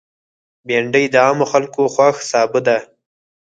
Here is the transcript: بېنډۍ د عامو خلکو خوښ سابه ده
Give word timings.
بېنډۍ 0.67 1.05
د 1.09 1.15
عامو 1.25 1.45
خلکو 1.51 1.81
خوښ 1.93 2.15
سابه 2.31 2.59
ده 2.67 2.77